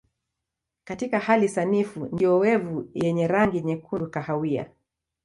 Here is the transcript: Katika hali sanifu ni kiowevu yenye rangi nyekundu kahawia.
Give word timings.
Katika 0.83 1.19
hali 1.19 1.49
sanifu 1.49 2.05
ni 2.05 2.17
kiowevu 2.17 2.89
yenye 2.93 3.27
rangi 3.27 3.61
nyekundu 3.61 4.09
kahawia. 4.09 4.71